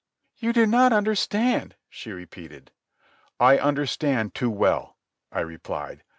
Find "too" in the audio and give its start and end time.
4.33-4.49